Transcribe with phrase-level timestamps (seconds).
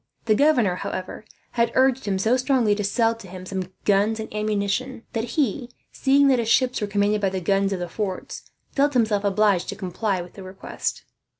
[0.25, 4.33] The governor, however, had urged him so strongly to sell to him some guns and
[4.33, 8.49] ammunition that he, seeing that his ships were commanded by the guns of the forts,
[8.71, 11.03] felt himself obliged to comply with the request.